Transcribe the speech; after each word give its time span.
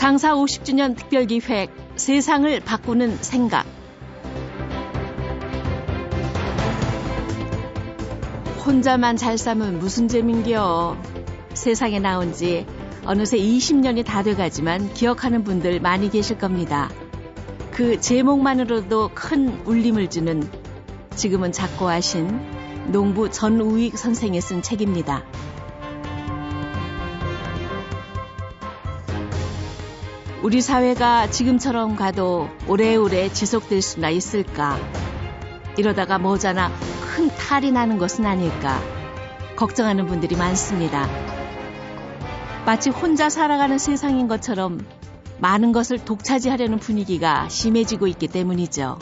장사 0.00 0.32
50주년 0.34 0.96
특별기획 0.96 1.70
세상을 1.96 2.58
바꾸는 2.60 3.18
생각 3.18 3.66
혼자만 8.64 9.18
잘 9.18 9.36
사면 9.36 9.78
무슨 9.78 10.08
재민겨 10.08 10.96
세상에 11.52 11.98
나온 11.98 12.32
지 12.32 12.64
어느새 13.04 13.36
20년이 13.36 14.06
다 14.06 14.22
돼가지만 14.22 14.90
기억하는 14.94 15.44
분들 15.44 15.80
많이 15.80 16.08
계실 16.08 16.38
겁니다. 16.38 16.88
그 17.70 18.00
제목만으로도 18.00 19.10
큰 19.14 19.60
울림을 19.66 20.08
주는 20.08 20.42
지금은 21.14 21.52
작고 21.52 21.86
하신 21.86 22.40
농부 22.90 23.30
전우익 23.30 23.98
선생이 23.98 24.40
쓴 24.40 24.62
책입니다. 24.62 25.24
우리 30.42 30.62
사회가 30.62 31.30
지금처럼 31.30 31.96
가도 31.96 32.48
오래오래 32.66 33.30
지속될 33.30 33.82
수나 33.82 34.08
있을까? 34.08 34.78
이러다가 35.76 36.18
뭐잖아 36.18 36.72
큰 37.02 37.28
탈이 37.28 37.72
나는 37.72 37.98
것은 37.98 38.24
아닐까? 38.24 38.80
걱정하는 39.56 40.06
분들이 40.06 40.36
많습니다. 40.36 41.06
마치 42.64 42.88
혼자 42.88 43.28
살아가는 43.28 43.76
세상인 43.76 44.28
것처럼 44.28 44.82
많은 45.40 45.72
것을 45.72 45.98
독차지하려는 45.98 46.78
분위기가 46.78 47.46
심해지고 47.50 48.06
있기 48.06 48.28
때문이죠. 48.28 48.98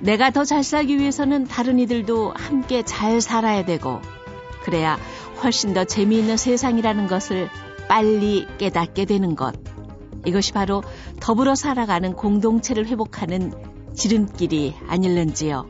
내가 0.00 0.30
더 0.30 0.44
잘 0.44 0.62
살기 0.62 0.98
위해서는 0.98 1.46
다른 1.46 1.78
이들도 1.78 2.34
함께 2.36 2.82
잘 2.82 3.20
살아야 3.20 3.64
되고, 3.66 4.00
그래야 4.62 4.98
훨씬 5.42 5.74
더 5.74 5.84
재미있는 5.84 6.38
세상이라는 6.38 7.06
것을 7.06 7.50
빨리 7.88 8.46
깨닫게 8.56 9.04
되는 9.04 9.36
것. 9.36 9.69
이것이 10.26 10.52
바로 10.52 10.82
더불어 11.20 11.54
살아가는 11.54 12.12
공동체를 12.14 12.86
회복하는 12.86 13.52
지름길이 13.94 14.74
아닐는지요. 14.88 15.66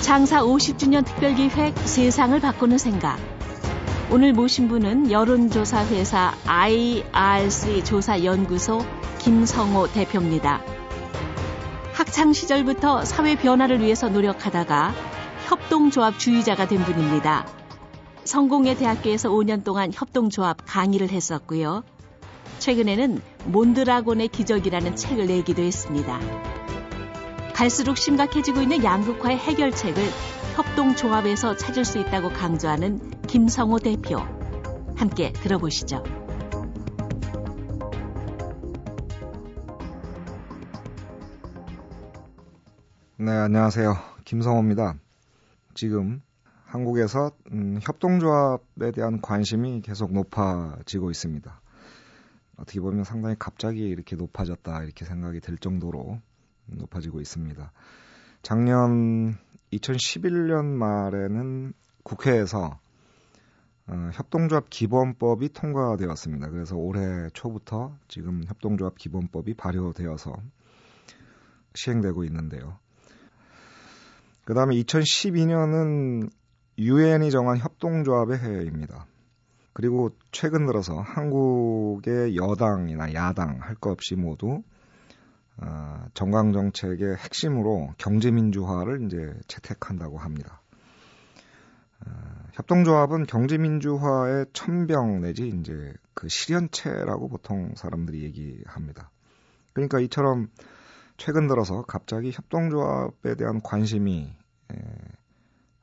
장사 0.00 0.42
50주년 0.42 1.04
특별기획 1.04 1.76
세상을 1.76 2.40
바꾸는 2.40 2.78
생각. 2.78 3.18
오늘 4.10 4.32
모신 4.32 4.68
분은 4.68 5.10
여론조사 5.10 5.84
회사 5.88 6.34
IRC 6.46 7.84
조사연구소 7.84 8.82
김성호 9.18 9.88
대표입니다. 9.88 10.62
학창 11.92 12.32
시절부터 12.32 13.04
사회 13.04 13.34
변화를 13.36 13.80
위해서 13.80 14.08
노력하다가 14.08 14.94
협동조합 15.44 16.18
주의자가 16.18 16.66
된 16.66 16.82
분입니다. 16.84 17.46
성공회 18.28 18.74
대학교에서 18.74 19.30
5년 19.30 19.64
동안 19.64 19.90
협동조합 19.90 20.58
강의를 20.66 21.08
했었고요. 21.08 21.82
최근에는 22.58 23.22
몬드라곤의 23.46 24.28
기적이라는 24.28 24.96
책을 24.96 25.28
내기도 25.28 25.62
했습니다. 25.62 26.20
갈수록 27.54 27.96
심각해지고 27.96 28.60
있는 28.60 28.84
양극화의 28.84 29.38
해결책을 29.38 30.02
협동조합에서 30.56 31.56
찾을 31.56 31.86
수 31.86 31.98
있다고 32.00 32.28
강조하는 32.28 33.22
김성호 33.22 33.78
대표. 33.78 34.18
함께 34.94 35.32
들어보시죠. 35.32 36.04
네, 43.16 43.30
안녕하세요. 43.32 43.96
김성호입니다. 44.26 44.96
지금 45.72 46.20
한국에서 46.68 47.30
음, 47.50 47.78
협동조합에 47.80 48.92
대한 48.92 49.22
관심이 49.22 49.80
계속 49.80 50.12
높아지고 50.12 51.10
있습니다. 51.10 51.60
어떻게 52.58 52.80
보면 52.80 53.04
상당히 53.04 53.36
갑자기 53.38 53.88
이렇게 53.88 54.16
높아졌다 54.16 54.82
이렇게 54.84 55.06
생각이 55.06 55.40
들 55.40 55.56
정도로 55.56 56.20
높아지고 56.66 57.22
있습니다. 57.22 57.72
작년 58.42 59.38
2011년 59.72 60.66
말에는 60.66 61.72
국회에서 62.02 62.78
어, 63.86 64.10
협동조합 64.12 64.68
기본법이 64.68 65.54
통과되었습니다. 65.54 66.50
그래서 66.50 66.76
올해 66.76 67.30
초부터 67.32 67.96
지금 68.08 68.44
협동조합 68.46 68.98
기본법이 68.98 69.54
발효되어서 69.54 70.34
시행되고 71.74 72.24
있는데요. 72.24 72.78
그 74.44 74.52
다음에 74.52 74.74
2012년은 74.76 76.30
유엔이 76.78 77.30
정한 77.30 77.58
협동조합의 77.58 78.38
해입니다. 78.38 79.06
그리고 79.72 80.10
최근 80.32 80.66
들어서 80.66 81.00
한국의 81.00 82.36
여당이나 82.36 83.14
야당 83.14 83.58
할 83.60 83.74
것 83.76 83.90
없이 83.90 84.14
모두 84.14 84.62
어, 85.56 86.04
정강 86.14 86.52
정책의 86.52 87.16
핵심으로 87.16 87.94
경제 87.98 88.30
민주화를 88.30 89.04
이제 89.06 89.34
채택한다고 89.48 90.18
합니다. 90.18 90.62
어, 92.06 92.10
협동조합은 92.52 93.26
경제 93.26 93.58
민주화의 93.58 94.46
천병 94.52 95.20
내지 95.20 95.48
이제 95.48 95.94
그 96.14 96.28
실현체라고 96.28 97.28
보통 97.28 97.74
사람들이 97.76 98.22
얘기합니다. 98.22 99.10
그러니까 99.72 99.98
이처럼 100.00 100.48
최근 101.16 101.48
들어서 101.48 101.82
갑자기 101.82 102.30
협동조합에 102.32 103.34
대한 103.34 103.60
관심이 103.62 104.32
에, 104.72 104.76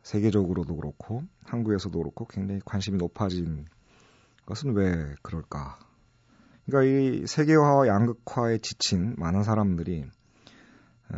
세계적으로도 0.06 0.76
그렇고 0.76 1.24
한국에서도 1.46 1.98
그렇고 1.98 2.26
굉장히 2.26 2.62
관심이 2.64 2.98
높아진 2.98 3.66
것은 4.46 4.76
왜 4.76 5.16
그럴까 5.24 5.80
그러니까 6.66 6.84
이 6.84 7.26
세계화와 7.26 7.88
양극화에 7.88 8.60
지친 8.60 9.16
많은 9.18 9.44
사람들이 9.44 10.06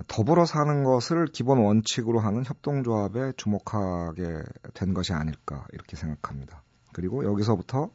더불어 0.07 0.45
사는 0.45 0.83
것을 0.83 1.25
기본 1.27 1.59
원칙으로 1.59 2.19
하는 2.19 2.45
협동조합에 2.45 3.33
주목하게 3.35 4.43
된 4.73 4.93
것이 4.93 5.13
아닐까 5.13 5.65
이렇게 5.73 5.95
생각합니다. 5.97 6.63
그리고 6.93 7.25
여기서부터 7.25 7.89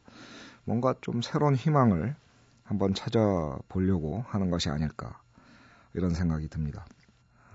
뭔가 0.63 0.95
좀 1.01 1.21
새로운 1.21 1.55
희망을 1.55 2.15
한번 2.63 2.93
찾아보려고 2.93 4.23
하는 4.27 4.51
것이 4.51 4.69
아닐까 4.69 5.19
이런 5.93 6.11
생각이 6.11 6.49
듭니다. 6.49 6.85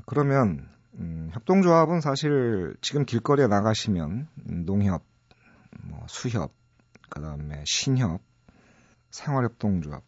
그러면 0.06 0.68
음, 0.94 1.30
협동조합은 1.32 2.00
사실 2.00 2.74
지금 2.80 3.04
길거리에 3.04 3.46
나가시면 3.46 4.28
농협, 4.64 5.04
뭐 5.84 6.04
수협, 6.08 6.52
그다음에 7.10 7.62
신협, 7.66 8.20
생활협동조합. 9.10 10.02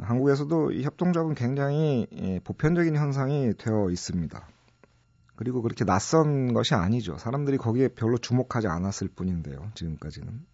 한국에서도 0.00 0.72
이 0.72 0.82
협동조합은 0.84 1.34
굉장히 1.34 2.06
예, 2.14 2.40
보편적인 2.40 2.96
현상이 2.96 3.52
되어 3.58 3.90
있습니다. 3.90 4.48
그리고 5.36 5.60
그렇게 5.60 5.84
낯선 5.84 6.54
것이 6.54 6.74
아니죠. 6.74 7.18
사람들이 7.18 7.58
거기에 7.58 7.88
별로 7.88 8.16
주목하지 8.16 8.68
않았을 8.68 9.08
뿐인데요. 9.08 9.70
지금까지는. 9.74 10.46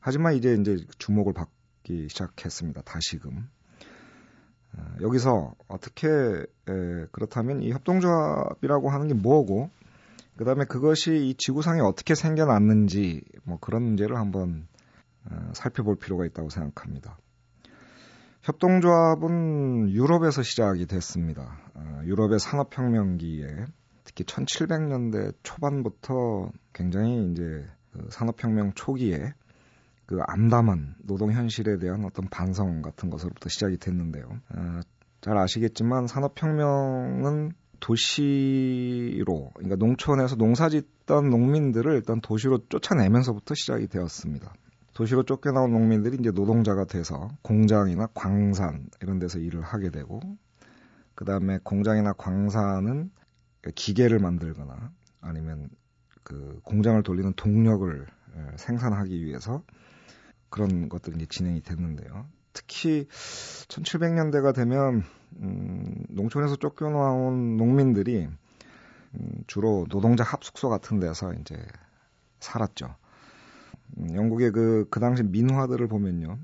하지만 0.00 0.34
이제 0.34 0.54
이제 0.54 0.78
주목을 0.98 1.32
받기 1.34 2.08
시작했습니다. 2.08 2.82
다시금. 2.82 3.48
어, 4.76 4.96
여기서 5.00 5.54
어떻게 5.68 6.08
에, 6.08 7.06
그렇다면 7.12 7.62
이 7.62 7.72
협동조합이라고 7.72 8.90
하는 8.90 9.08
게 9.08 9.14
뭐고 9.14 9.70
그다음에 10.36 10.64
그것이 10.64 11.28
이 11.28 11.34
지구상에 11.34 11.80
어떻게 11.80 12.14
생겨났는지 12.14 13.22
뭐 13.44 13.58
그런 13.60 13.82
문제를 13.82 14.16
한번 14.16 14.66
어, 15.30 15.52
살펴볼 15.54 15.96
필요가 15.96 16.26
있다고 16.26 16.50
생각합니다. 16.50 17.18
협동조합은 18.42 19.90
유럽에서 19.90 20.42
시작이 20.42 20.86
됐습니다. 20.86 21.58
어, 21.74 22.00
유럽의 22.04 22.38
산업혁명기에 22.38 23.66
특히 24.04 24.24
1700년대 24.24 25.34
초반부터 25.42 26.50
굉장히 26.72 27.30
이제 27.30 27.66
그 27.92 28.06
산업혁명 28.10 28.74
초기에 28.74 29.32
그 30.06 30.20
암담한 30.26 30.96
노동 31.04 31.32
현실에 31.32 31.78
대한 31.78 32.04
어떤 32.04 32.28
반성 32.28 32.82
같은 32.82 33.10
것으로부터 33.10 33.48
시작이 33.48 33.78
됐는데요. 33.78 34.26
어, 34.50 34.80
잘 35.20 35.38
아시겠지만 35.38 36.06
산업혁명은 36.06 37.52
도시로, 37.80 39.50
그러니까 39.54 39.76
농촌에서 39.76 40.36
농사 40.36 40.68
짓던 40.68 41.30
농민들을 41.30 41.94
일단 41.94 42.20
도시로 42.20 42.66
쫓아내면서부터 42.68 43.54
시작이 43.54 43.88
되었습니다. 43.88 44.52
도시로 44.94 45.24
쫓겨나온 45.24 45.72
농민들이 45.72 46.16
이제 46.18 46.30
노동자가 46.30 46.84
돼서 46.84 47.28
공장이나 47.42 48.06
광산 48.14 48.88
이런 49.02 49.18
데서 49.18 49.38
일을 49.38 49.60
하게 49.60 49.90
되고 49.90 50.20
그 51.14 51.24
다음에 51.24 51.58
공장이나 51.62 52.12
광산은 52.12 53.10
기계를 53.74 54.18
만들거나 54.18 54.92
아니면 55.20 55.68
그 56.22 56.60
공장을 56.62 57.02
돌리는 57.02 57.32
동력을 57.34 58.06
생산하기 58.56 59.24
위해서 59.24 59.62
그런 60.54 60.88
것들이 60.88 61.16
이제 61.16 61.26
진행이 61.28 61.62
됐는데요. 61.62 62.28
특히 62.52 63.08
1700년대가 63.08 64.54
되면 64.54 65.02
음, 65.38 66.04
농촌에서 66.10 66.54
쫓겨나온 66.54 67.56
농민들이 67.56 68.28
음, 69.14 69.44
주로 69.48 69.84
노동자 69.90 70.22
합숙소 70.22 70.68
같은 70.68 71.00
데서 71.00 71.34
이제 71.34 71.56
살았죠. 72.38 72.94
음, 73.98 74.14
영국의 74.14 74.52
그, 74.52 74.86
그 74.90 75.00
당시 75.00 75.24
민화들을 75.24 75.88
보면요. 75.88 76.38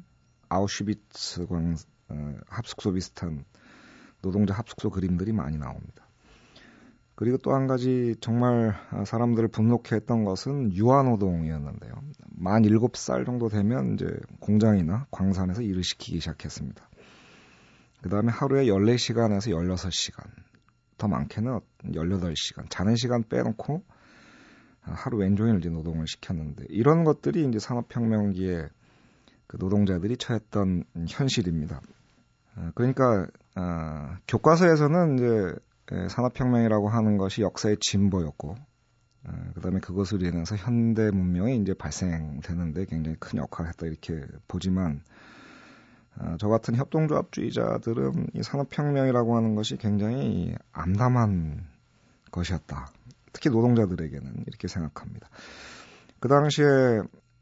아우슈비츠 0.48 1.46
광, 1.46 1.76
어, 2.08 2.34
합숙소 2.48 2.94
비슷한 2.94 3.44
노동자 4.22 4.54
합숙소 4.54 4.90
그림들이 4.90 5.32
많이 5.32 5.56
나옵니다. 5.56 6.09
그리고 7.20 7.36
또 7.36 7.52
한 7.52 7.66
가지 7.66 8.16
정말 8.22 8.72
사람들을 9.04 9.48
분노케 9.48 9.94
했던 9.94 10.24
것은 10.24 10.72
유아노동이었는데요. 10.72 11.92
만 12.30 12.62
7살 12.62 13.26
정도 13.26 13.50
되면 13.50 13.92
이제 13.92 14.06
공장이나 14.40 15.06
광산에서 15.10 15.60
일을 15.60 15.84
시키기 15.84 16.18
시작했습니다. 16.20 16.82
그 18.00 18.08
다음에 18.08 18.32
하루에 18.32 18.64
14시간에서 18.64 19.50
16시간, 19.50 20.30
더 20.96 21.08
많게는 21.08 21.60
18시간, 21.92 22.64
자는 22.70 22.96
시간 22.96 23.22
빼놓고 23.28 23.84
하루 24.80 25.18
왼종일 25.18 25.58
이제 25.58 25.68
노동을 25.68 26.06
시켰는데 26.06 26.64
이런 26.70 27.04
것들이 27.04 27.46
이제 27.46 27.58
산업혁명기에 27.58 28.66
그 29.46 29.58
노동자들이 29.58 30.16
처했던 30.16 30.84
현실입니다. 31.06 31.82
어, 32.56 32.70
그러니까 32.74 33.26
어, 33.56 34.16
교과서에서는 34.26 35.18
이제 35.18 35.60
산업혁명이라고 36.08 36.88
하는 36.88 37.16
것이 37.16 37.42
역사의 37.42 37.78
진보였고 37.78 38.56
어, 39.24 39.32
그다음에 39.54 39.80
그것으로 39.80 40.26
인해서 40.26 40.56
현대 40.56 41.10
문명이 41.10 41.58
이제 41.58 41.74
발생되는데 41.74 42.86
굉장히 42.86 43.16
큰 43.18 43.38
역할을 43.38 43.68
했다 43.70 43.86
이렇게 43.86 44.22
보지만 44.48 45.02
어, 46.16 46.36
저 46.38 46.48
같은 46.48 46.74
협동조합주의자들은 46.74 48.28
이 48.34 48.42
산업혁명이라고 48.42 49.36
하는 49.36 49.54
것이 49.54 49.76
굉장히 49.76 50.54
암담한 50.72 51.66
것이었다. 52.30 52.88
특히 53.32 53.50
노동자들에게는 53.50 54.44
이렇게 54.46 54.68
생각합니다. 54.68 55.28
그 56.18 56.28
당시에 56.28 56.66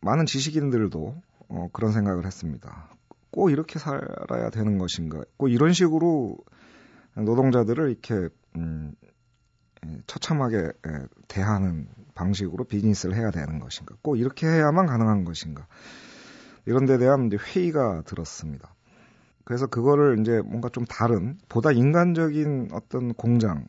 많은 0.01 0.27
지식인들도 0.27 1.15
어, 1.49 1.69
그런 1.73 1.93
생각을 1.93 2.27
했습니다. 2.27 2.89
꼭 3.31 3.51
이렇게 3.51 3.79
살아야 3.79 4.51
되는 4.51 4.79
것인가? 4.79 5.23
꼭 5.37 5.49
이런 5.49 5.73
식으로 5.73 6.39
노동자들을 7.15 7.91
이렇게 7.91 8.29
음, 8.57 8.95
처참하게 10.07 10.73
대하는 11.29 11.89
방식으로 12.15 12.65
비즈니스를 12.65 13.17
해야 13.17 13.31
되는 13.31 13.59
것인가? 13.59 13.95
꼭 14.03 14.17
이렇게 14.17 14.47
해야만 14.47 14.87
가능한 14.87 15.25
것인가? 15.25 15.67
이런 16.67 16.85
데 16.85 16.99
대한 16.99 17.31
회의가 17.33 18.03
들었습니다. 18.03 18.75
그래서 19.45 19.67
그거를 19.67 20.19
이제 20.21 20.43
뭔가 20.45 20.69
좀 20.69 20.85
다른, 20.85 21.39
보다 21.49 21.73
인간적인 21.73 22.69
어떤 22.73 23.15
공장, 23.15 23.67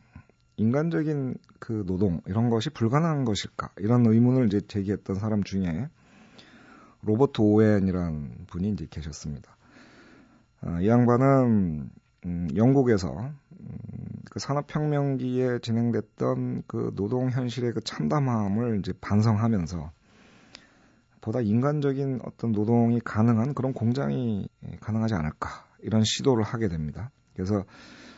인간적인 0.56 1.36
그 1.58 1.84
노동, 1.86 2.20
이런 2.26 2.50
것이 2.50 2.68
불가능한 2.68 3.24
것일까? 3.24 3.70
이런 3.78 4.04
의문을 4.04 4.46
이제 4.46 4.60
제기했던 4.60 5.16
사람 5.16 5.42
중에 5.42 5.88
로버트 7.02 7.40
오웬이라는 7.40 8.46
분이 8.48 8.68
이제 8.72 8.86
계셨습니다. 8.90 9.56
아, 10.60 10.80
이 10.82 10.88
양반은 10.88 11.88
음, 12.26 12.48
영국에서 12.54 13.32
음, 13.49 13.49
그 14.30 14.38
산업혁명기에 14.38 15.58
진행됐던 15.58 16.62
그 16.66 16.92
노동 16.94 17.30
현실의 17.30 17.72
그 17.72 17.80
참담함을 17.82 18.78
이제 18.78 18.92
반성하면서 19.00 19.90
보다 21.20 21.40
인간적인 21.40 22.20
어떤 22.24 22.52
노동이 22.52 23.00
가능한 23.00 23.54
그런 23.54 23.74
공장이 23.74 24.48
가능하지 24.80 25.14
않을까 25.14 25.66
이런 25.80 26.02
시도를 26.04 26.44
하게 26.44 26.68
됩니다. 26.68 27.10
그래서 27.34 27.64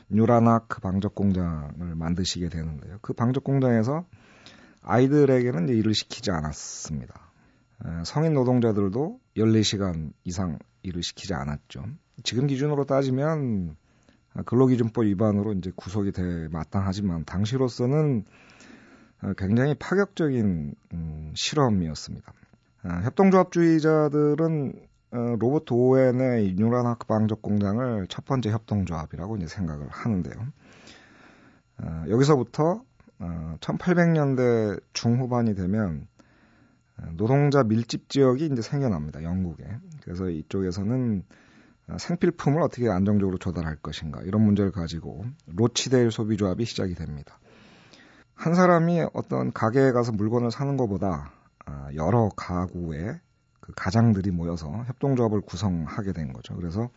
뉴라나크 0.08 0.80
방적 0.80 1.14
공장을 1.14 1.94
만드시게 1.96 2.50
되는데요. 2.50 2.98
그 3.00 3.14
방적 3.14 3.42
공장에서 3.42 4.04
아이들에게는 4.82 5.68
일을 5.68 5.94
시키지 5.94 6.30
않았습니다. 6.30 7.14
성인 8.04 8.34
노동자들도 8.34 9.18
14시간 9.36 10.12
이상 10.24 10.58
일을 10.82 11.02
시키지 11.02 11.32
않았죠. 11.34 11.84
지금 12.22 12.46
기준으로 12.46 12.84
따지면 12.84 13.76
근로기준법 14.46 15.04
위반으로 15.04 15.52
이제 15.52 15.70
구속이 15.74 16.12
돼 16.12 16.48
마땅하지만 16.48 17.24
당시로서는 17.24 18.24
굉장히 19.36 19.74
파격적인 19.74 20.74
음, 20.94 21.32
실험이었습니다. 21.34 22.32
협동조합주의자들은 23.04 24.72
어, 25.12 25.36
로버트 25.38 25.74
오웬의 25.74 26.54
뉴란하크 26.54 27.06
방적 27.06 27.42
공장을 27.42 28.06
첫 28.08 28.24
번째 28.24 28.50
협동조합이라고 28.50 29.36
이제 29.36 29.46
생각을 29.46 29.86
하는데요. 29.88 30.34
어, 31.82 32.04
여기서부터 32.08 32.82
어, 33.18 33.56
1800년대 33.60 34.82
중후반이 34.94 35.54
되면 35.54 36.08
노동자 37.12 37.62
밀집 37.62 38.08
지역이 38.08 38.46
이제 38.46 38.62
생겨납니다. 38.62 39.22
영국에. 39.22 39.64
그래서 40.02 40.30
이쪽에서는 40.30 41.24
생필품을 41.98 42.62
어떻게 42.62 42.88
안정적으로 42.88 43.38
조달할 43.38 43.76
것인가 43.76 44.20
이런 44.22 44.42
문제를 44.42 44.72
가지고 44.72 45.24
로치데일 45.46 46.10
소비조합이 46.10 46.64
시작이 46.64 46.94
됩니다. 46.94 47.38
한 48.34 48.54
사람이 48.54 49.06
어떤 49.12 49.52
가게에 49.52 49.92
가서 49.92 50.12
물건을 50.12 50.50
사는 50.50 50.76
것보다 50.76 51.32
아, 51.64 51.88
여러 51.94 52.28
가구의 52.36 53.20
그 53.60 53.72
가장들이 53.76 54.32
모여서 54.32 54.68
협동조합을 54.86 55.42
구성하게 55.42 56.12
된 56.12 56.32
거죠. 56.32 56.56
그래서 56.56 56.90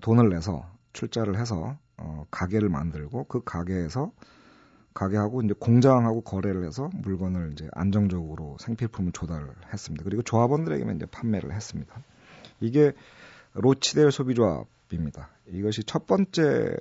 돈을 0.00 0.30
내서 0.30 0.66
출자를 0.92 1.38
해서 1.38 1.76
어, 1.98 2.24
가게를 2.30 2.68
만들고 2.70 3.24
그 3.24 3.42
가게에서 3.44 4.12
가게하고 4.94 5.42
이제 5.42 5.54
공장하고 5.58 6.22
거래를 6.22 6.64
해서 6.64 6.90
물건을 6.94 7.52
이제 7.52 7.68
안정적으로 7.72 8.56
생필품을 8.60 9.12
조달을 9.12 9.48
했습니다. 9.72 10.04
그리고 10.04 10.22
조합원들에게만 10.22 10.96
이제 10.96 11.06
판매를 11.06 11.52
했습니다. 11.52 11.94
이게 12.60 12.92
로치델 13.54 14.12
소비조합입니다. 14.12 15.30
이것이 15.48 15.84
첫 15.84 16.06
번째 16.06 16.76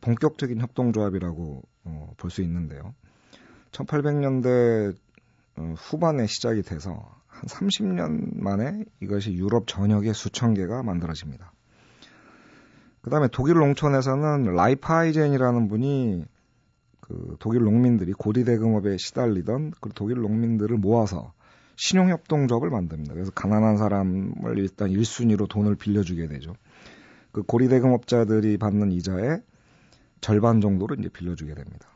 본격적인 0.00 0.60
협동조합이라고 0.60 1.62
어, 1.84 2.12
볼 2.16 2.30
수 2.30 2.42
있는데요. 2.42 2.94
1800년대 3.72 4.94
어, 5.56 5.74
후반에 5.76 6.26
시작이 6.26 6.62
돼서 6.62 7.14
한 7.26 7.42
30년 7.44 8.40
만에 8.40 8.84
이것이 9.00 9.32
유럽 9.34 9.66
전역에 9.66 10.12
수천 10.12 10.54
개가 10.54 10.82
만들어집니다. 10.82 11.52
그 13.02 13.10
다음에 13.10 13.28
독일 13.30 13.54
농촌에서는 13.54 14.54
라이파이젠이라는 14.54 15.68
분이 15.68 16.24
그 17.00 17.36
독일 17.38 17.62
농민들이 17.62 18.12
고리대금업에 18.12 18.96
시달리던 18.96 19.74
그 19.80 19.90
독일 19.94 20.18
농민들을 20.22 20.76
모아서 20.76 21.32
신용협동조합을 21.76 22.70
만듭니다. 22.70 23.14
그래서 23.14 23.30
가난한 23.30 23.76
사람을 23.76 24.58
일단 24.58 24.88
1순위로 24.88 25.48
돈을 25.48 25.76
빌려주게 25.76 26.26
되죠. 26.28 26.54
그 27.32 27.42
고리대금업자들이 27.42 28.56
받는 28.56 28.92
이자의 28.92 29.42
절반 30.20 30.60
정도를 30.60 30.98
이제 30.98 31.08
빌려주게 31.08 31.54
됩니다. 31.54 31.88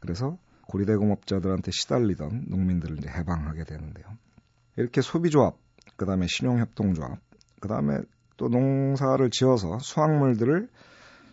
그래서 0.00 0.38
고리대금업자들한테 0.68 1.70
시달리던 1.72 2.46
농민들을 2.48 2.98
이제 2.98 3.08
해방하게 3.08 3.64
되는데요. 3.64 4.06
이렇게 4.76 5.00
소비조합, 5.00 5.56
그 5.96 6.06
다음에 6.06 6.26
신용협동조합, 6.28 7.18
그 7.60 7.68
다음에 7.68 7.98
또 8.36 8.48
농사를 8.48 9.28
지어서 9.30 9.78
수확물들을 9.78 10.68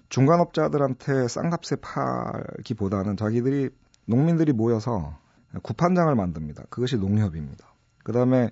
중간업자들한테 0.09 1.27
싼 1.27 1.50
값에 1.50 1.75
팔기보다는 1.81 3.17
자기들이 3.17 3.69
농민들이 4.05 4.53
모여서 4.53 5.17
구판장을 5.62 6.13
만듭니다. 6.15 6.65
그것이 6.69 6.97
농협입니다. 6.97 7.73
그 8.03 8.12
다음에 8.12 8.50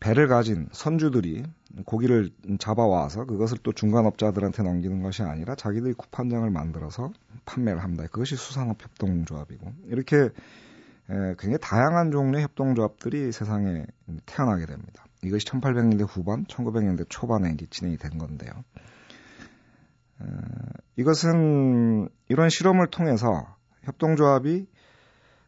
배를 0.00 0.28
가진 0.28 0.68
선주들이 0.72 1.44
고기를 1.84 2.30
잡아와서 2.58 3.24
그것을 3.24 3.58
또 3.62 3.72
중간업자들한테 3.72 4.62
넘기는 4.62 5.02
것이 5.02 5.22
아니라 5.22 5.54
자기들이 5.54 5.94
구판장을 5.94 6.48
만들어서 6.50 7.12
판매를 7.44 7.82
합니다. 7.82 8.04
그것이 8.04 8.36
수산업 8.36 8.82
협동조합이고 8.82 9.72
이렇게 9.86 10.30
굉장히 11.08 11.58
다양한 11.60 12.10
종류의 12.10 12.44
협동조합들이 12.44 13.32
세상에 13.32 13.84
태어나게 14.24 14.66
됩니다. 14.66 15.04
이것이 15.22 15.46
1800년대 15.46 16.06
후반, 16.08 16.44
1900년대 16.44 17.06
초반에 17.08 17.50
이제 17.52 17.66
진행이 17.68 17.96
된 17.96 18.18
건데요. 18.18 18.52
이것은 20.96 22.08
이런 22.28 22.48
실험을 22.48 22.86
통해서 22.88 23.54
협동조합이 23.82 24.66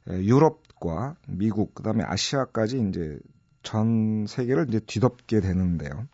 유럽 0.08 0.62
과 0.80 1.16
미국 1.26 1.74
그다음에 1.74 2.04
아시아까지 2.04 2.80
이제 2.88 3.18
전 3.62 4.26
세계를 4.26 4.66
이제 4.68 4.80
뒤덮게 4.80 5.40
되는데요. 5.40 6.06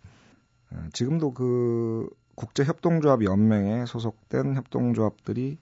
어, 0.71 0.89
지금도 0.93 1.33
그 1.33 2.09
국제 2.35 2.65
협동조합 2.65 3.23
연맹에 3.25 3.87
소속된 3.87 4.57
협동조합들이 4.57 5.59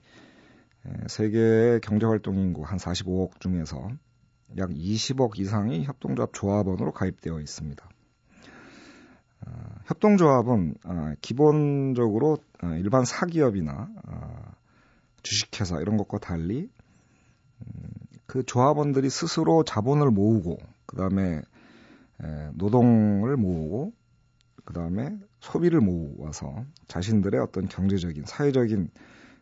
세계 1.06 1.78
경제 1.82 2.06
활동 2.06 2.36
인구 2.38 2.62
한 2.62 2.78
45억 2.78 3.40
중에서 3.40 3.90
약 4.58 4.70
20억 4.70 5.38
이상이 5.38 5.84
협동조합 5.84 6.30
조합원으로 6.32 6.92
가입되어 6.92 7.40
있습니다. 7.40 7.88
어, 9.46 9.52
협동조합은 9.86 10.74
어, 10.84 11.14
기본적으로 11.20 12.38
일반 12.78 13.04
사기업이나 13.04 13.90
주식회사 15.22 15.80
이런 15.80 15.96
것과 15.96 16.18
달리 16.18 16.68
음, 17.60 18.01
그 18.26 18.44
조합원들이 18.44 19.10
스스로 19.10 19.64
자본을 19.64 20.10
모으고 20.10 20.58
그다음에 20.86 21.42
노동을 22.54 23.36
모으고 23.36 23.92
그다음에 24.64 25.18
소비를 25.40 25.80
모아서 25.80 26.64
자신들의 26.86 27.40
어떤 27.40 27.66
경제적인 27.66 28.24
사회적인 28.26 28.90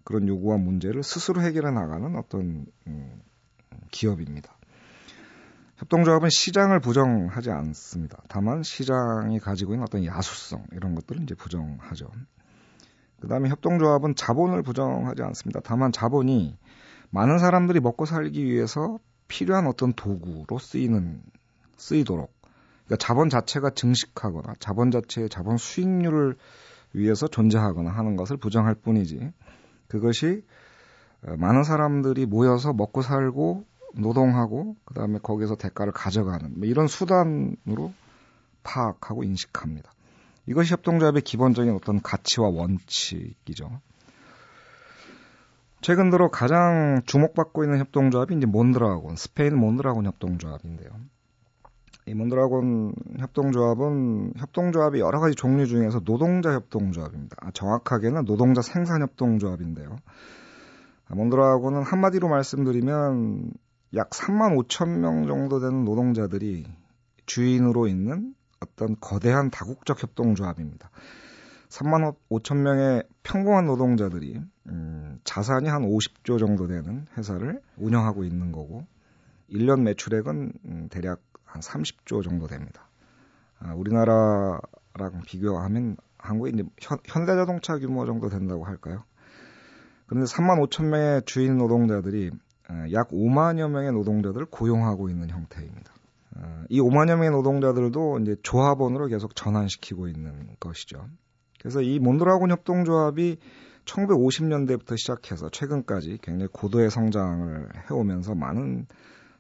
그런 0.04 0.26
요구와 0.28 0.56
문제를 0.56 1.02
스스로 1.02 1.42
해결해 1.42 1.70
나가는 1.70 2.16
어떤 2.16 2.66
음, 2.86 3.22
기업입니다. 3.90 4.56
협동조합은 5.76 6.28
시장을 6.30 6.80
부정하지 6.80 7.50
않습니다. 7.50 8.22
다만 8.28 8.62
시장이 8.62 9.38
가지고 9.38 9.72
있는 9.72 9.84
어떤 9.84 10.04
야수성 10.04 10.66
이런 10.72 10.94
것들을 10.94 11.22
이제 11.22 11.34
부정하죠. 11.34 12.10
그 13.20 13.28
다음에 13.28 13.48
협동조합은 13.50 14.14
자본을 14.14 14.62
부정하지 14.62 15.22
않습니다. 15.22 15.60
다만 15.62 15.92
자본이 15.92 16.58
많은 17.10 17.38
사람들이 17.38 17.80
먹고 17.80 18.06
살기 18.06 18.44
위해서 18.44 18.98
필요한 19.28 19.66
어떤 19.66 19.92
도구로 19.92 20.58
쓰이는 20.58 21.22
쓰이도록 21.76 22.32
그러니까 22.86 22.96
자본 22.96 23.28
자체가 23.30 23.70
증식하거나 23.70 24.54
자본 24.58 24.90
자체의 24.90 25.28
자본 25.28 25.56
수익률을 25.56 26.36
위해서 26.92 27.28
존재하거나 27.28 27.90
하는 27.90 28.16
것을 28.16 28.36
부정할 28.36 28.74
뿐이지 28.74 29.32
그것이 29.88 30.44
어, 31.22 31.36
많은 31.36 31.64
사람들이 31.64 32.26
모여서 32.26 32.72
먹고 32.72 33.02
살고 33.02 33.64
노동하고 33.94 34.76
그다음에 34.84 35.18
거기서 35.22 35.56
대가를 35.56 35.92
가져가는 35.92 36.52
뭐 36.58 36.66
이런 36.66 36.86
수단으로 36.86 37.92
파악하고 38.62 39.24
인식합니다. 39.24 39.92
이것이 40.46 40.72
협동조합의 40.72 41.22
기본적인 41.22 41.72
어떤 41.74 42.00
가치와 42.00 42.48
원칙이죠. 42.48 43.80
최근 45.82 46.10
들어 46.10 46.28
가장 46.28 47.00
주목받고 47.06 47.64
있는 47.64 47.78
협동조합이 47.78 48.36
이제 48.36 48.46
몬드라곤, 48.46 49.16
스페인 49.16 49.56
몬드라곤 49.56 50.04
협동조합인데요. 50.06 50.90
이 52.06 52.14
몬드라곤 52.14 52.92
협동조합은 53.18 54.34
협동조합이 54.36 55.00
여러 55.00 55.20
가지 55.20 55.34
종류 55.34 55.66
중에서 55.66 56.00
노동자 56.00 56.52
협동조합입니다. 56.52 57.36
아, 57.40 57.50
정확하게는 57.52 58.26
노동자 58.26 58.60
생산 58.60 59.00
협동조합인데요. 59.00 59.96
아, 61.08 61.14
몬드라곤은 61.14 61.82
한마디로 61.82 62.28
말씀드리면 62.28 63.52
약 63.94 64.10
3만 64.10 64.56
5천 64.58 64.98
명 64.98 65.26
정도 65.26 65.60
되는 65.60 65.84
노동자들이 65.84 66.66
주인으로 67.24 67.86
있는 67.86 68.34
어떤 68.60 68.96
거대한 69.00 69.50
다국적 69.50 70.02
협동조합입니다. 70.02 70.90
3만 71.70 72.14
5천 72.28 72.58
명의 72.58 73.02
평범한 73.22 73.64
노동자들이 73.64 74.40
음, 74.68 74.99
자산이 75.24 75.68
한 75.68 75.82
50조 75.82 76.38
정도 76.38 76.66
되는 76.66 77.06
회사를 77.16 77.60
운영하고 77.76 78.24
있는 78.24 78.52
거고 78.52 78.86
1년 79.50 79.82
매출액은 79.82 80.52
음, 80.64 80.88
대략 80.90 81.22
한 81.44 81.60
30조 81.60 82.22
정도 82.22 82.46
됩니다. 82.46 82.88
아, 83.58 83.74
우리나라랑 83.74 85.22
비교하면 85.26 85.96
한국의 86.18 86.52
이제 86.54 86.64
현, 86.80 86.98
현대자동차 87.04 87.78
규모 87.78 88.06
정도 88.06 88.28
된다고 88.28 88.64
할까요? 88.64 89.04
그런데 90.06 90.26
3만 90.30 90.60
5천 90.66 90.86
명의 90.86 91.22
주인 91.24 91.56
노동자들이 91.56 92.30
약 92.92 93.10
5만여 93.10 93.68
명의 93.68 93.92
노동자들을 93.92 94.46
고용하고 94.46 95.08
있는 95.08 95.28
형태입니다. 95.28 95.92
어, 96.36 96.64
이 96.68 96.80
5만여 96.80 97.16
명의 97.16 97.30
노동자들도 97.30 98.20
이제 98.20 98.36
조합원으로 98.42 99.08
계속 99.08 99.34
전환시키고 99.34 100.08
있는 100.08 100.56
것이죠. 100.60 101.08
그래서 101.60 101.82
이 101.82 101.98
몬드라곤 101.98 102.50
협동조합이 102.50 103.38
1950년대부터 103.90 104.96
시작해서 104.96 105.48
최근까지 105.50 106.18
굉장히 106.22 106.48
고도의 106.52 106.90
성장을 106.90 107.68
해오면서 107.90 108.34
많은 108.34 108.86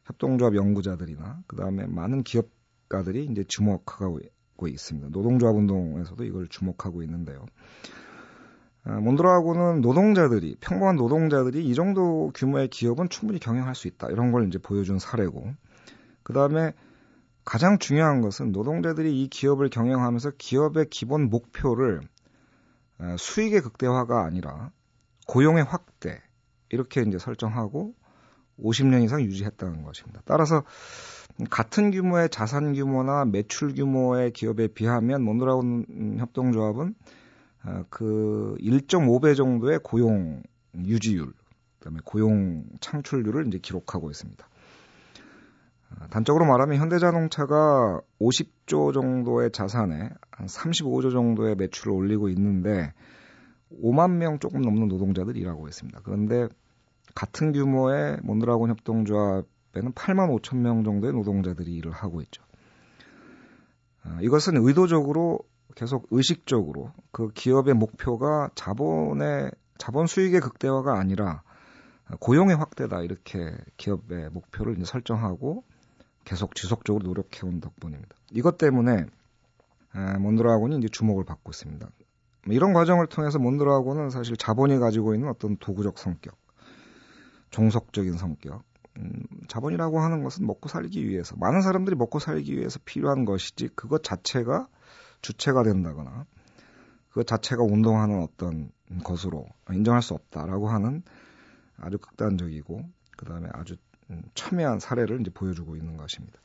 협동조합 0.04 0.54
연구자들이나 0.54 1.40
그 1.46 1.56
다음에 1.56 1.86
많은 1.86 2.22
기업가들이 2.22 3.26
이제 3.26 3.44
주목하고 3.46 4.18
있습니다. 4.66 5.08
노동조합 5.10 5.54
운동에서도 5.56 6.24
이걸 6.24 6.48
주목하고 6.48 7.02
있는데요. 7.02 7.46
아, 8.82 8.98
몬드라하고는 8.98 9.82
노동자들이 9.82 10.56
평범한 10.60 10.96
노동자들이 10.96 11.64
이 11.64 11.74
정도 11.74 12.30
규모의 12.34 12.68
기업은 12.68 13.10
충분히 13.10 13.38
경영할 13.38 13.74
수 13.74 13.88
있다 13.88 14.08
이런 14.08 14.32
걸 14.32 14.48
이제 14.48 14.58
보여준 14.58 14.98
사례고 14.98 15.52
그 16.22 16.32
다음에 16.32 16.72
가장 17.44 17.78
중요한 17.78 18.22
것은 18.22 18.52
노동자들이 18.52 19.22
이 19.22 19.28
기업을 19.28 19.68
경영하면서 19.68 20.32
기업의 20.38 20.86
기본 20.88 21.28
목표를 21.28 22.00
아, 22.00 22.19
수익의 23.18 23.62
극대화가 23.62 24.24
아니라 24.24 24.70
고용의 25.26 25.64
확대 25.64 26.20
이렇게 26.70 27.02
이제 27.02 27.18
설정하고 27.18 27.94
50년 28.62 29.04
이상 29.04 29.22
유지했다는 29.22 29.82
것입니다. 29.82 30.20
따라서 30.24 30.64
같은 31.48 31.90
규모의 31.90 32.28
자산 32.28 32.74
규모나 32.74 33.24
매출 33.24 33.74
규모의 33.74 34.32
기업에 34.32 34.68
비하면 34.68 35.22
몬드라운 35.22 36.16
협동조합은 36.18 36.94
어, 37.62 37.84
그 37.90 38.56
1.5배 38.60 39.36
정도의 39.36 39.80
고용 39.82 40.42
유지율, 40.74 41.32
그다음에 41.78 42.00
고용 42.04 42.64
창출률을 42.80 43.46
이제 43.48 43.58
기록하고 43.58 44.10
있습니다. 44.10 44.48
어, 45.90 46.06
단적으로 46.10 46.44
말하면 46.46 46.78
현대자동차가 46.78 48.00
50조 48.20 48.92
정도의 48.92 49.50
자산에 49.50 50.10
한 50.30 50.46
35조 50.46 51.12
정도의 51.12 51.56
매출을 51.56 51.92
올리고 51.92 52.28
있는데 52.30 52.92
5만 53.82 54.12
명 54.12 54.38
조금 54.38 54.62
넘는 54.62 54.88
노동자들이 54.88 55.40
일하고 55.40 55.68
있습니다. 55.68 56.00
그런데 56.04 56.48
같은 57.14 57.52
규모의 57.52 58.18
몬드라곤 58.22 58.70
협동조합에는 58.70 59.92
8만 59.94 60.40
5천 60.40 60.58
명 60.58 60.84
정도의 60.84 61.12
노동자들이 61.12 61.74
일을 61.76 61.92
하고 61.92 62.20
있죠. 62.22 62.42
어, 64.04 64.18
이것은 64.22 64.56
의도적으로 64.56 65.40
계속 65.74 66.08
의식적으로 66.10 66.92
그 67.12 67.30
기업의 67.32 67.74
목표가 67.74 68.50
자본의 68.54 69.50
자본 69.78 70.06
수익의 70.06 70.40
극대화가 70.40 70.98
아니라 70.98 71.42
고용의 72.18 72.56
확대다 72.56 73.02
이렇게 73.02 73.56
기업의 73.76 74.30
목표를 74.30 74.74
이제 74.74 74.84
설정하고 74.84 75.64
계속 76.24 76.54
지속적으로 76.54 77.04
노력해온 77.04 77.60
덕분입니다. 77.60 78.14
이것 78.30 78.58
때문에 78.58 79.06
몬드라곤이 80.18 80.78
이제 80.78 80.88
주목을 80.88 81.24
받고 81.24 81.50
있습니다. 81.50 81.88
뭐 82.46 82.54
이런 82.54 82.72
과정을 82.72 83.06
통해서 83.06 83.38
몬드라곤은 83.38 84.10
사실 84.10 84.36
자본이 84.36 84.78
가지고 84.78 85.14
있는 85.14 85.28
어떤 85.28 85.56
도구적 85.56 85.98
성격, 85.98 86.36
종속적인 87.50 88.14
성격, 88.14 88.62
음, 88.96 89.22
자본이라고 89.48 90.00
하는 90.00 90.22
것은 90.22 90.46
먹고 90.46 90.68
살기 90.68 91.08
위해서 91.08 91.36
많은 91.36 91.62
사람들이 91.62 91.96
먹고 91.96 92.18
살기 92.18 92.56
위해서 92.56 92.78
필요한 92.84 93.24
것이지 93.24 93.68
그것 93.74 94.02
자체가 94.02 94.68
주체가 95.22 95.62
된다거나 95.62 96.26
그 97.10 97.24
자체가 97.24 97.62
운동하는 97.62 98.22
어떤 98.22 98.70
것으로 99.04 99.46
인정할 99.70 100.02
수 100.02 100.14
없다라고 100.14 100.68
하는 100.68 101.02
아주 101.76 101.98
극단적이고 101.98 102.82
그다음에 103.16 103.48
아주 103.52 103.76
첨예한 104.34 104.80
사례를 104.80 105.20
이제 105.20 105.30
보여주고 105.32 105.76
있는 105.76 105.96
것입니다. 105.96 106.38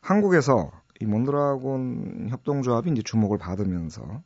한국에서 0.00 0.70
이 1.00 1.06
몬드라곤 1.06 2.28
협동조합이 2.30 2.90
이제 2.90 3.02
주목을 3.02 3.38
받으면서 3.38 4.22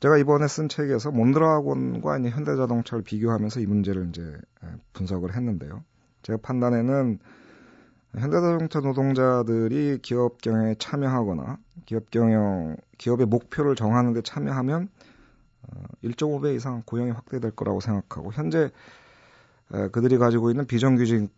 제가 0.00 0.18
이번에 0.18 0.46
쓴 0.46 0.68
책에서 0.68 1.10
몬드라곤과 1.10 2.18
이제 2.18 2.30
현대자동차를 2.30 3.02
비교하면서 3.02 3.60
이 3.60 3.66
문제를 3.66 4.08
이제 4.08 4.38
분석을 4.92 5.34
했는데요. 5.34 5.82
제가 6.22 6.38
판단에는 6.42 7.18
현대자동차 8.18 8.80
노동자들이 8.80 9.98
기업 10.02 10.40
경영에 10.42 10.74
참여하거나 10.78 11.58
기업 11.86 12.10
경영, 12.10 12.76
기업의 12.98 13.26
목표를 13.26 13.74
정하는 13.74 14.12
데 14.12 14.22
참여하면 14.22 14.88
어, 15.62 15.82
1.5배 16.04 16.54
이상 16.54 16.82
고용이 16.84 17.10
확대될 17.10 17.50
거라고 17.52 17.80
생각하고 17.80 18.32
현재 18.32 18.70
에, 19.72 19.88
그들이 19.88 20.18
가지고 20.18 20.50
있는 20.50 20.66
비정규직 20.66 21.30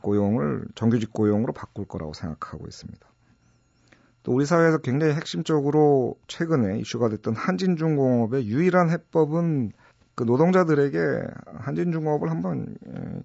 고용을 0.00 0.66
정규직 0.74 1.12
고용으로 1.12 1.52
바꿀 1.52 1.86
거라고 1.86 2.12
생각하고 2.12 2.66
있습니다. 2.66 3.06
또 4.22 4.32
우리 4.32 4.46
사회에서 4.46 4.78
굉장히 4.78 5.14
핵심적으로 5.14 6.16
최근에 6.26 6.78
이슈가 6.78 7.10
됐던 7.10 7.34
한진중공업의 7.36 8.46
유일한 8.46 8.90
해법은 8.90 9.72
그 10.14 10.24
노동자들에게 10.24 10.98
한진중공업을 11.58 12.30
한번 12.30 12.76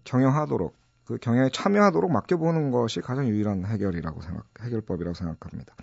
경영하도록 0.04 0.76
그 1.06 1.18
경영에 1.18 1.50
참여하도록 1.52 2.12
맡겨보는 2.12 2.72
것이 2.72 3.00
가장 3.02 3.28
유일한 3.28 3.66
해결이라고 3.66 4.22
생각, 4.22 4.46
해결법이라고 4.62 5.14
생각합니다. 5.16 5.74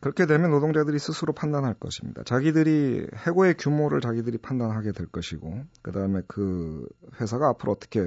그렇게 0.00 0.26
되면 0.26 0.50
노동자들이 0.50 0.98
스스로 0.98 1.32
판단할 1.32 1.74
것입니다. 1.74 2.22
자기들이 2.24 3.08
해고의 3.16 3.54
규모를 3.54 4.00
자기들이 4.00 4.38
판단하게 4.38 4.92
될 4.92 5.06
것이고, 5.06 5.62
그 5.82 5.92
다음에 5.92 6.20
그 6.28 6.86
회사가 7.20 7.48
앞으로 7.48 7.72
어떻게 7.72 8.00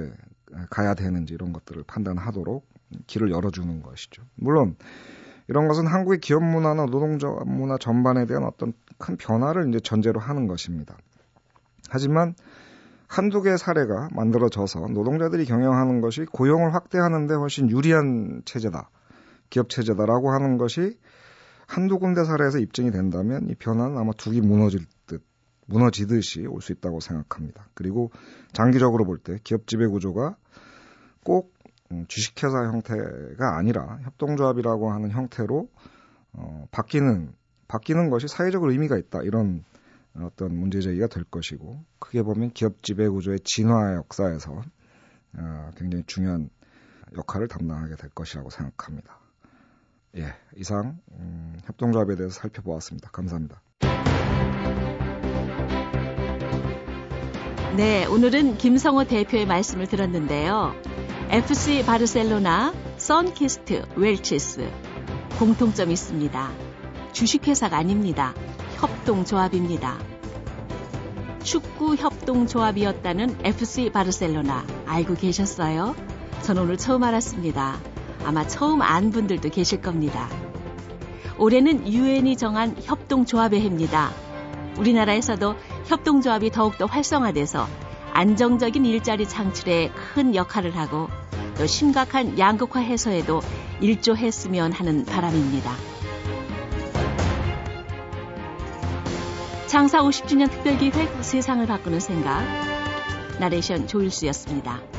가야 0.70 0.94
되는지 0.94 1.34
이런 1.34 1.52
것들을 1.52 1.84
판단하도록 1.86 2.66
길을 3.06 3.30
열어주는 3.30 3.82
것이죠. 3.82 4.22
물론, 4.36 4.76
이런 5.48 5.66
것은 5.68 5.86
한국의 5.86 6.20
기업 6.20 6.42
문화나 6.42 6.86
노동자 6.86 7.28
문화 7.46 7.76
전반에 7.78 8.26
대한 8.26 8.44
어떤 8.44 8.72
큰 8.98 9.16
변화를 9.16 9.68
이제 9.68 9.80
전제로 9.80 10.20
하는 10.20 10.46
것입니다. 10.46 10.96
하지만 11.90 12.34
한두 13.08 13.42
개의 13.42 13.58
사례가 13.58 14.08
만들어져서 14.12 14.88
노동자들이 14.88 15.44
경영하는 15.44 16.00
것이 16.00 16.24
고용을 16.24 16.74
확대하는데 16.74 17.34
훨씬 17.34 17.68
유리한 17.70 18.42
체제다. 18.44 18.88
기업 19.50 19.68
체제다라고 19.68 20.32
하는 20.32 20.56
것이 20.56 20.98
한두 21.66 21.98
군데 21.98 22.24
사례에서 22.24 22.58
입증이 22.58 22.90
된다면 22.90 23.48
이 23.48 23.54
변화는 23.54 23.98
아마 23.98 24.12
둑이 24.16 24.40
무너질 24.40 24.86
듯 25.06 25.22
무너지듯이 25.66 26.46
올 26.46 26.60
수 26.62 26.72
있다고 26.72 27.00
생각합니다. 27.00 27.68
그리고 27.74 28.10
장기적으로 28.52 29.04
볼 29.04 29.18
때 29.18 29.38
기업 29.44 29.66
지배 29.66 29.86
구조가 29.86 30.36
꼭 31.24 31.54
음, 31.90 32.06
주식회사 32.08 32.64
형태가 32.64 33.56
아니라 33.56 33.98
협동조합이라고 34.02 34.90
하는 34.90 35.10
형태로 35.10 35.68
어, 36.34 36.66
바뀌는 36.70 37.34
바뀌는 37.68 38.10
것이 38.10 38.28
사회적 38.28 38.62
의미가 38.64 38.98
있다 38.98 39.22
이런 39.22 39.64
어떤 40.14 40.54
문제 40.54 40.80
제기가 40.80 41.06
될 41.06 41.24
것이고 41.24 41.84
크게 41.98 42.22
보면 42.22 42.50
기업 42.50 42.82
지배 42.82 43.08
구조의 43.08 43.40
진화 43.44 43.94
역사에서 43.94 44.62
어, 45.38 45.70
굉장히 45.76 46.04
중요한 46.06 46.50
역할을 47.16 47.48
담당하게 47.48 47.96
될 47.96 48.10
것이라고 48.10 48.50
생각합니다. 48.50 49.18
예, 50.16 50.34
이상 50.56 50.98
음, 51.12 51.56
협동조합에 51.64 52.16
대해서 52.16 52.34
살펴보았습니다. 52.40 53.10
감사합니다. 53.10 53.62
네, 57.76 58.04
오늘은 58.04 58.58
김성호 58.58 59.04
대표의 59.04 59.46
말씀을 59.46 59.86
들었는데요. 59.86 60.74
FC 61.32 61.82
바르셀로나, 61.86 62.74
선키스트, 62.98 63.86
웰치스 63.96 64.70
공통점이 65.38 65.94
있습니다. 65.94 66.50
주식회사가 67.12 67.78
아닙니다. 67.78 68.34
협동조합입니다. 68.76 69.98
축구 71.42 71.96
협동조합이었다는 71.96 73.38
FC 73.44 73.88
바르셀로나 73.88 74.66
알고 74.84 75.14
계셨어요? 75.14 75.96
전 76.42 76.58
오늘 76.58 76.76
처음 76.76 77.02
알았습니다. 77.02 77.80
아마 78.26 78.46
처음 78.46 78.82
안 78.82 79.10
분들도 79.10 79.48
계실 79.48 79.80
겁니다. 79.80 80.28
올해는 81.38 81.90
유엔이 81.90 82.36
정한 82.36 82.76
협동조합의 82.78 83.58
해입니다. 83.58 84.10
우리나라에서도 84.76 85.54
협동조합이 85.86 86.50
더욱더 86.50 86.84
활성화돼서 86.84 87.66
안정적인 88.12 88.84
일자리 88.84 89.26
창출에 89.26 89.90
큰 90.14 90.34
역할을 90.34 90.76
하고 90.76 91.08
또 91.56 91.66
심각한 91.66 92.38
양극화 92.38 92.80
해소에도 92.80 93.40
일조했으면 93.80 94.72
하는 94.72 95.04
바람입니다. 95.04 95.72
창사 99.66 100.02
50주년 100.02 100.50
특별기획 100.50 101.24
세상을 101.24 101.66
바꾸는 101.66 102.00
생각 102.00 102.42
나레이션 103.40 103.86
조일수였습니다. 103.86 104.91